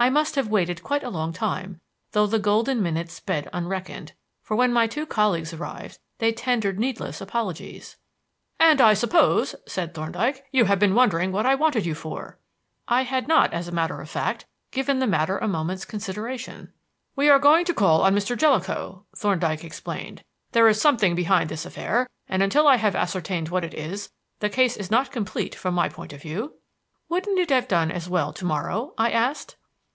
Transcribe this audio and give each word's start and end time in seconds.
I 0.00 0.10
must 0.10 0.36
have 0.36 0.46
waited 0.46 0.84
quite 0.84 1.02
a 1.02 1.10
long 1.10 1.32
time, 1.32 1.80
though 2.12 2.28
the 2.28 2.38
golden 2.38 2.80
minutes 2.80 3.14
sped 3.14 3.48
unreckoned, 3.52 4.12
for 4.44 4.54
when 4.54 4.72
my 4.72 4.86
two 4.86 5.04
colleagues 5.04 5.52
arrived 5.52 5.98
they 6.18 6.30
tendered 6.30 6.78
needless 6.78 7.20
apologies. 7.20 7.96
"And 8.60 8.80
I 8.80 8.94
suppose," 8.94 9.56
said 9.66 9.94
Thorndyke, 9.94 10.44
"you 10.52 10.66
have 10.66 10.78
been 10.78 10.94
wondering 10.94 11.32
what 11.32 11.46
I 11.46 11.56
wanted 11.56 11.84
you 11.84 11.96
for." 11.96 12.38
I 12.86 13.02
had 13.02 13.26
not, 13.26 13.52
as 13.52 13.66
a 13.66 13.72
matter 13.72 14.00
of 14.00 14.08
fact, 14.08 14.46
given 14.70 15.00
the 15.00 15.06
matter 15.08 15.36
a 15.36 15.48
moment's 15.48 15.84
consideration. 15.84 16.72
"We 17.16 17.28
are 17.28 17.40
going 17.40 17.64
to 17.64 17.74
call 17.74 18.02
on 18.02 18.14
Mr. 18.14 18.38
Jellicoe," 18.38 19.04
Thorndyke 19.16 19.64
explained. 19.64 20.22
"There 20.52 20.68
is 20.68 20.80
something 20.80 21.16
behind 21.16 21.50
this 21.50 21.66
affair, 21.66 22.06
and 22.28 22.40
until 22.40 22.68
I 22.68 22.76
have 22.76 22.94
ascertained 22.94 23.48
what 23.48 23.64
it 23.64 23.74
is, 23.74 24.12
the 24.38 24.48
case 24.48 24.76
is 24.76 24.92
not 24.92 25.10
complete 25.10 25.56
from 25.56 25.74
my 25.74 25.88
point 25.88 26.12
of 26.12 26.22
view." 26.22 26.54
"Wouldn't 27.08 27.40
it 27.40 27.50
have 27.50 27.66
done 27.66 27.90
as 27.90 28.08
well 28.08 28.32
to 28.34 28.44
morrow?" 28.44 28.94
I 28.96 29.10
asked. 29.10 29.56